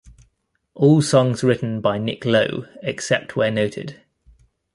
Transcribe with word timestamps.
All 0.73 1.03
songs 1.03 1.43
written 1.43 1.79
by 1.79 1.99
Nick 1.99 2.25
Lowe 2.25 2.65
except 2.81 3.35
where 3.35 3.51
noted. 3.51 4.01